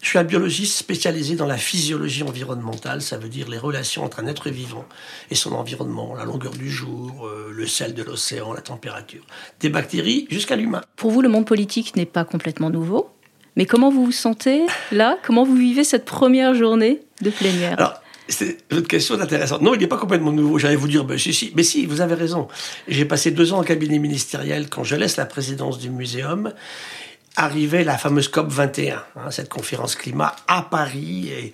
[0.00, 4.20] Je suis un biologiste spécialisé dans la physiologie environnementale, ça veut dire les relations entre
[4.20, 4.84] un être vivant
[5.30, 9.26] et son environnement, la longueur du jour, euh, le sel de l'océan, la température,
[9.58, 10.82] des bactéries jusqu'à l'humain.
[10.94, 13.10] Pour vous, le monde politique n'est pas complètement nouveau,
[13.56, 15.18] mais comment vous vous sentez là?
[15.24, 18.00] Comment vous vivez cette première journée de plénière?
[18.28, 19.62] C'est une question intéressante.
[19.62, 20.58] Non, il n'est pas complètement nouveau.
[20.58, 21.52] J'allais vous dire, ben, si, si.
[21.56, 22.48] mais si, vous avez raison.
[22.86, 26.52] J'ai passé deux ans en cabinet ministériel quand je laisse la présidence du muséum
[27.38, 31.30] arrivait la fameuse COP 21, hein, cette conférence climat à Paris.
[31.30, 31.52] Et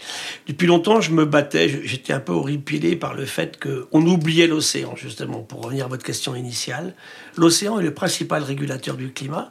[0.48, 4.96] depuis longtemps, je me battais, j'étais un peu horripilé par le fait qu'on oubliait l'océan,
[4.96, 6.94] justement, pour revenir à votre question initiale.
[7.36, 9.50] L'océan est le principal régulateur du climat.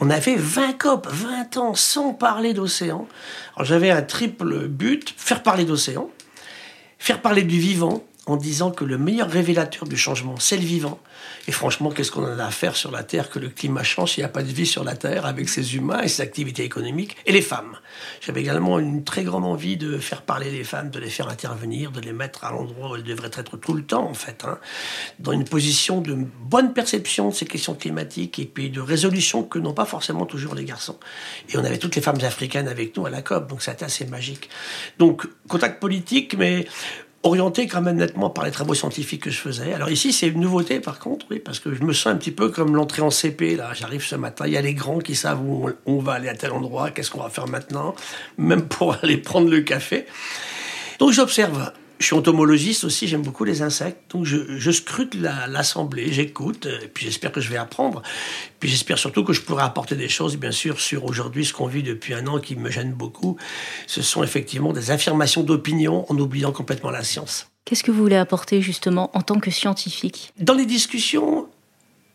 [0.00, 3.06] On avait 20 COP, 20 ans sans parler d'océan.
[3.54, 6.10] Alors j'avais un triple but, faire parler d'océan,
[7.04, 10.98] faire parler du vivant en disant que le meilleur révélateur du changement, c'est le vivant.
[11.46, 14.16] Et franchement, qu'est-ce qu'on en a à faire sur la Terre que le climat change
[14.16, 16.64] Il n'y a pas de vie sur la Terre avec ses humains et ses activités
[16.64, 17.76] économiques et les femmes?
[18.22, 21.90] J'avais également une très grande envie de faire parler les femmes, de les faire intervenir,
[21.90, 24.58] de les mettre à l'endroit où elles devraient être tout le temps, en fait, hein,
[25.18, 29.58] dans une position de bonne perception de ces questions climatiques et puis de résolution que
[29.58, 30.98] n'ont pas forcément toujours les garçons.
[31.50, 34.06] Et on avait toutes les femmes africaines avec nous à la COP, donc c'était assez
[34.06, 34.48] magique.
[34.98, 36.66] Donc, contact politique, mais
[37.24, 39.72] orienté quand même nettement par les travaux scientifiques que je faisais.
[39.72, 42.30] Alors ici, c'est une nouveauté par contre, oui, parce que je me sens un petit
[42.30, 43.56] peu comme l'entrée en CP.
[43.56, 46.28] Là, j'arrive ce matin, il y a les grands qui savent où on va aller
[46.28, 47.94] à tel endroit, qu'est-ce qu'on va faire maintenant,
[48.38, 50.06] même pour aller prendre le café.
[50.98, 51.72] Donc j'observe
[52.04, 54.10] je suis entomologiste aussi, j'aime beaucoup les insectes.
[54.10, 58.02] Donc je, scrute l'assemblée, j'écoute, et puis j'espère que je vais apprendre.
[58.60, 61.66] Puis j'espère surtout que je pourrai apporter des choses, bien sûr, sur aujourd'hui ce qu'on
[61.66, 63.38] vit depuis un an qui me gêne beaucoup.
[63.86, 67.46] Ce sont effectivement des affirmations d'opinion en oubliant complètement la science.
[67.64, 70.30] Qu'est-ce que vous voulez apporter justement en tant que scientifique?
[70.38, 71.48] Dans les discussions,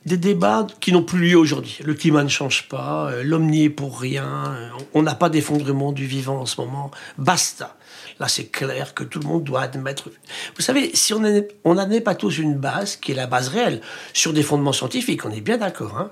[0.10, 1.78] des débats qui n'ont plus lieu aujourd'hui.
[1.86, 5.92] Le climat ne change pas, euh, l'homme n'y est pour rien, on n'a pas d'effondrement
[5.94, 6.92] du vivant en ce moment.
[7.18, 7.78] Basta.
[8.20, 10.10] Là, c'est clair que tout le monde doit admettre.
[10.56, 13.82] Vous savez, si on n'en n'est pas tous une base, qui est la base réelle,
[14.14, 16.12] sur des fondements scientifiques, on est bien d'accord, hein,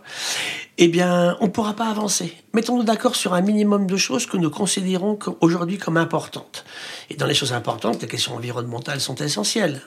[0.77, 2.33] eh bien, on ne pourra pas avancer.
[2.53, 6.63] Mettons-nous d'accord sur un minimum de choses que nous considérons aujourd'hui comme importantes.
[7.10, 9.81] Et dans les choses importantes, les questions environnementales sont essentielles.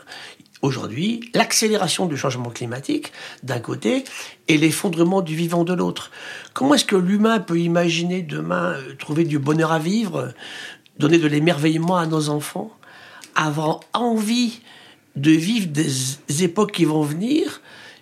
[0.63, 4.05] Aujourd'hui, l'accélération du changement climatique, d'un côté,
[4.47, 6.11] et l'effondrement du vivant de l'autre.
[6.53, 10.35] Comment est-ce que l'humain peut imaginer demain euh, trouver du bonheur à vivre
[11.01, 12.71] donner de l'émerveillement à nos enfants,
[13.35, 14.61] avoir envie
[15.17, 17.61] de vivre des époques qui vont venir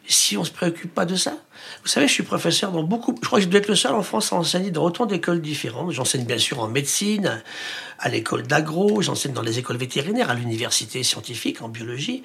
[0.08, 1.36] si on ne se préoccupe pas de ça.
[1.82, 3.94] Vous savez, je suis professeur dans beaucoup, je crois que je dois être le seul
[3.94, 5.92] en France à enseigner dans autant d'écoles différentes.
[5.92, 7.42] J'enseigne bien sûr en médecine,
[7.98, 12.22] à l'école d'agro, j'enseigne dans les écoles vétérinaires, à l'université scientifique en biologie,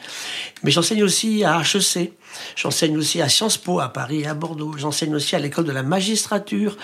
[0.63, 2.13] mais j'enseigne aussi à HEC,
[2.56, 5.72] j'enseigne aussi à Sciences Po à Paris et à Bordeaux, j'enseigne aussi à l'école de
[5.72, 6.78] la magistrature.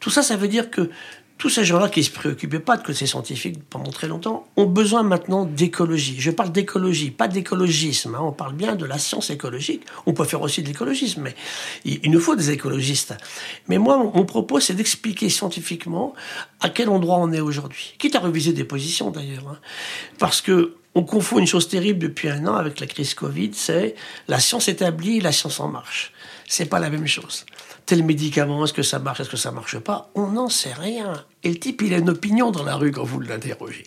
[0.00, 0.90] Tout ça, ça veut dire que
[1.38, 4.48] tous ces gens-là qui ne se préoccupaient pas de que ces scientifiques pendant très longtemps
[4.56, 6.16] ont besoin maintenant d'écologie.
[6.18, 8.16] Je parle d'écologie, pas d'écologisme.
[8.16, 8.20] Hein.
[8.22, 9.82] On parle bien de la science écologique.
[10.06, 11.36] On peut faire aussi de l'écologisme, mais
[11.84, 13.14] il, nous faut des écologistes.
[13.68, 16.12] Mais moi, mon, propos, c'est d'expliquer scientifiquement
[16.60, 17.94] à quel endroit on est aujourd'hui.
[17.98, 19.46] Quitte à reviser des positions d'ailleurs.
[19.48, 19.58] Hein.
[20.18, 23.94] Parce que on confond une chose terrible depuis un an avec la crise Covid, c'est
[24.26, 26.12] la science établie, la science en marche.
[26.48, 27.44] C'est pas la même chose
[27.88, 31.24] tel médicament, est-ce que ça marche, est-ce que ça marche pas On n'en sait rien.
[31.42, 33.84] Et le type, il a une opinion dans la rue quand vous l'interrogez.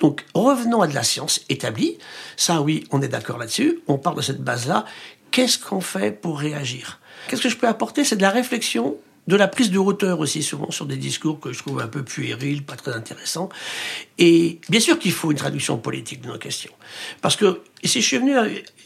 [0.00, 1.96] Donc, revenons à de la science établie.
[2.36, 3.78] Ça, oui, on est d'accord là-dessus.
[3.86, 4.84] On part de cette base-là.
[5.30, 6.98] Qu'est-ce qu'on fait pour réagir?
[7.28, 8.02] Qu'est-ce que je peux apporter?
[8.02, 8.96] C'est de la réflexion,
[9.28, 12.02] de la prise de hauteur aussi, souvent sur des discours que je trouve un peu
[12.02, 13.48] puérils, pas très intéressants.
[14.18, 16.72] Et bien sûr qu'il faut une traduction politique de nos questions.
[17.22, 18.34] Parce que, et si je suis venu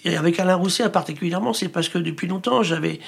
[0.05, 3.01] avec Alain Rousset particulièrement, c'est parce que depuis longtemps, j'avais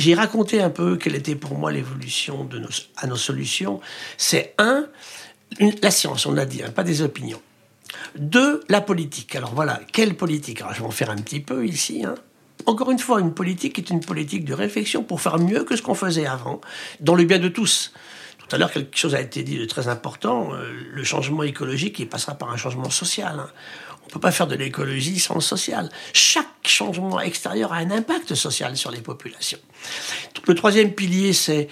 [0.00, 3.80] j'ai raconté un peu quelle était pour moi l'évolution de nos, à nos solutions.
[4.16, 4.86] C'est un,
[5.82, 7.40] la science, on l'a dit, hein, pas des opinions.
[8.16, 9.36] Deux, la politique.
[9.36, 10.62] Alors voilà, quelle politique?
[10.62, 12.02] Alors je vais en faire un petit peu ici.
[12.04, 12.14] Hein.
[12.64, 15.82] Encore une fois, une politique est une politique de réflexion pour faire mieux que ce
[15.82, 16.62] qu'on faisait avant,
[17.00, 17.92] dans le bien de tous.
[18.38, 20.54] Tout à l'heure, quelque chose a été dit de très important.
[20.54, 23.38] Euh, le changement écologique, il passera par un changement social.
[23.38, 23.50] Hein.
[24.10, 25.88] Ne peut pas faire de l'écologie sans le social.
[26.12, 29.60] Chaque changement extérieur a un impact social sur les populations.
[30.48, 31.68] le troisième pilier, c'est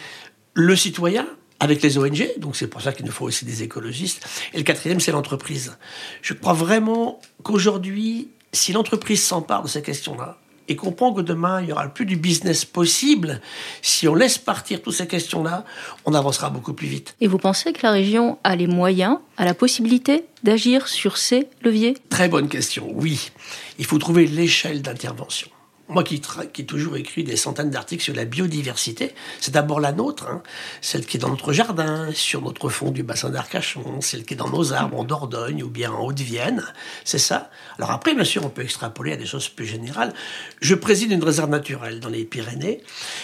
[0.55, 1.27] le citoyen
[1.59, 4.25] avec les ONG, donc c'est pour ça qu'il nous faut aussi des écologistes.
[4.55, 5.77] Et le quatrième, c'est l'entreprise.
[6.23, 11.67] Je crois vraiment qu'aujourd'hui, si l'entreprise s'empare de ces questions-là, et comprend que demain, il
[11.67, 13.41] n'y aura plus du business possible.
[13.83, 15.65] Si on laisse partir toutes ces questions-là,
[16.05, 17.15] on avancera beaucoup plus vite.
[17.21, 21.49] Et vous pensez que la région a les moyens, a la possibilité d'agir sur ces
[21.63, 21.97] leviers?
[22.11, 23.31] Très bonne question, oui.
[23.79, 25.49] Il faut trouver l'échelle d'intervention.
[25.89, 30.43] Moi qui, toujours écrit des centaines d'articles sur la biodiversité, c'est d'abord la nôtre, hein.
[30.83, 34.37] celle qui est dans notre jardin, sur notre fond du bassin d'Arcachon, celle qui est
[34.37, 36.63] dans nos arbres en Dordogne ou bien en Haute-Vienne,
[37.05, 37.51] c'est ça.
[37.79, 40.13] Alors après, bien sûr, on peut extrapoler à des choses plus générales.
[40.61, 42.83] Je préside une réserve naturelle dans les Pyrénées,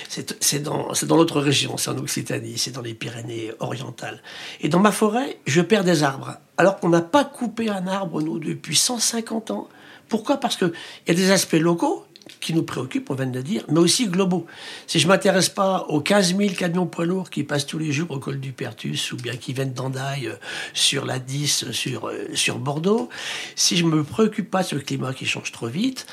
[0.08, 4.22] c'est dans, dans notre région, c'est en Occitanie, c'est dans les Pyrénées orientales.
[4.62, 8.22] Et dans ma forêt, je perds des arbres, alors qu'on n'a pas coupé un arbre,
[8.22, 9.68] nous, depuis 150 ans.
[10.08, 10.38] Pourquoi?
[10.38, 10.72] Parce qu'il
[11.08, 12.03] y a des aspects locaux
[12.40, 14.46] qui nous préoccupent, on vient de le dire, mais aussi globaux.
[14.86, 18.10] Si je m'intéresse pas aux 15 000 camions poids lourds qui passent tous les jours
[18.10, 20.36] au col du Pertus ou bien qui viennent d'Andaille euh,
[20.72, 23.08] sur la 10 sur, euh, sur Bordeaux,
[23.56, 26.06] si je me préoccupe pas sur le climat qui change trop vite,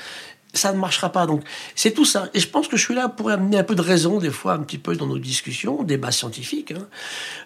[0.53, 1.25] ça ne marchera pas.
[1.25, 1.43] Donc,
[1.75, 2.29] c'est tout ça.
[2.33, 4.53] Et je pense que je suis là pour amener un peu de raison, des fois,
[4.53, 6.71] un petit peu dans nos discussions, débats scientifiques.
[6.71, 6.87] Hein.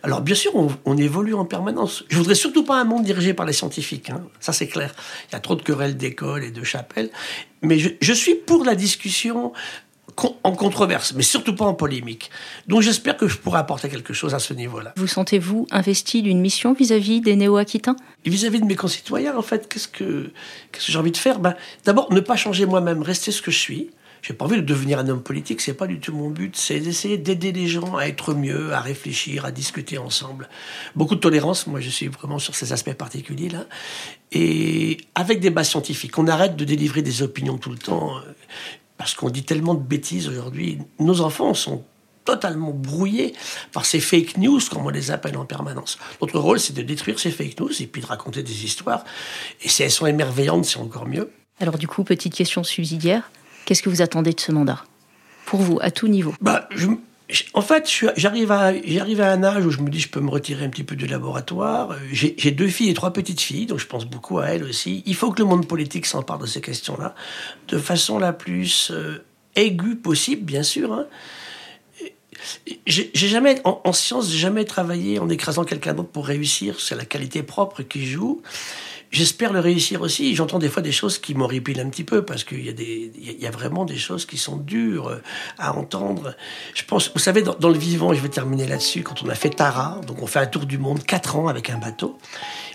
[0.03, 2.03] Alors, bien sûr, on, évolue en permanence.
[2.09, 4.09] Je voudrais surtout pas un monde dirigé par les scientifiques.
[4.09, 4.23] Hein.
[4.39, 4.93] Ça, c'est clair.
[5.29, 7.11] Il y a trop de querelles d'école et de chapelles.
[7.61, 9.53] Mais je, je suis pour la discussion
[10.43, 12.31] en controverse, mais surtout pas en polémique.
[12.67, 14.93] Donc j'espère que je pourrai apporter quelque chose à ce niveau-là.
[14.97, 17.95] Vous sentez-vous investi d'une mission vis-à-vis des néo-aquitains?
[18.25, 20.31] Vis-à-vis de mes concitoyens, en fait, qu'est-ce que,
[20.71, 21.39] qu'est-ce que j'ai envie de faire?
[21.39, 23.89] Ben, D'abord, ne pas changer moi-même, rester ce que je suis.
[24.21, 26.55] J'ai pas envie de devenir un homme politique, c'est pas du tout mon but.
[26.55, 30.49] C'est d'essayer d'aider les gens à être mieux, à réfléchir, à discuter ensemble.
[30.95, 33.65] Beaucoup de tolérance, moi je suis vraiment sur ces aspects particuliers là.
[34.31, 38.19] Et avec des bases scientifiques, on arrête de délivrer des opinions tout le temps
[38.97, 40.79] parce qu'on dit tellement de bêtises aujourd'hui.
[40.99, 41.83] Nos enfants sont
[42.23, 43.33] totalement brouillés
[43.71, 45.97] par ces fake news, comme on les appelle en permanence.
[46.21, 49.03] Notre rôle, c'est de détruire ces fake news et puis de raconter des histoires.
[49.61, 51.31] Et si elles sont émerveillantes, c'est encore mieux.
[51.59, 53.29] Alors du coup, petite question subsidiaire,
[53.65, 54.83] qu'est-ce que vous attendez de ce mandat?
[55.45, 56.33] Pour vous, à tout niveau?
[56.41, 56.87] Bah, je,
[57.53, 60.63] en fait, j'arrive à, à un âge où je me dis je peux me retirer
[60.63, 61.91] un petit peu du laboratoire.
[61.91, 65.01] Euh, j'ai deux filles et trois petites filles, donc je pense beaucoup à elles aussi.
[65.05, 67.15] Il faut que le monde politique s'empare de ces questions-là
[67.67, 69.23] de façon la plus euh,
[69.55, 70.93] aiguë possible, bien sûr.
[70.93, 71.07] Hein.
[72.85, 76.79] J'ai jamais, en, en science, jamais travaillé en écrasant quelqu'un d'autre pour réussir.
[76.79, 78.41] C'est la qualité propre qui joue.
[79.11, 80.35] J'espère le réussir aussi.
[80.35, 83.47] J'entends des fois des choses qui m'horripilent un petit peu parce qu'il y, a y
[83.47, 85.21] a vraiment des choses qui sont dures
[85.57, 86.35] à entendre.
[86.73, 89.51] Je pense, vous savez, dans, le vivant, je vais terminer là-dessus, quand on a fait
[89.51, 92.17] Tara, donc on fait un tour du monde 4 ans avec un bateau,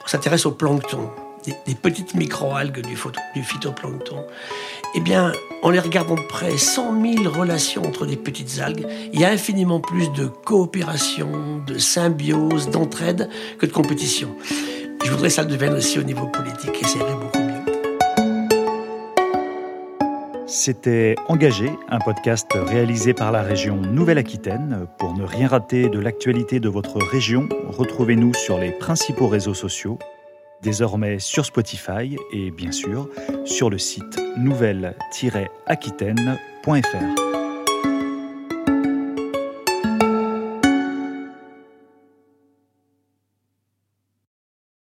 [0.02, 1.10] on s'intéresse au plancton,
[1.44, 2.96] des, petites micro-algues du,
[3.34, 4.24] du phytoplancton.
[4.94, 9.20] Eh bien, en les regardant de près, 100 000 relations entre des petites algues, il
[9.20, 14.34] y a infiniment plus de coopération, de symbiose, d'entraide que de compétition.
[15.04, 17.50] Je voudrais que ça devienne aussi au niveau politique et c'est beaucoup mieux.
[20.46, 24.86] C'était Engagé, un podcast réalisé par la région Nouvelle-Aquitaine.
[24.98, 29.98] Pour ne rien rater de l'actualité de votre région, retrouvez-nous sur les principaux réseaux sociaux,
[30.62, 33.08] désormais sur Spotify et bien sûr
[33.44, 37.29] sur le site nouvelle-aquitaine.fr.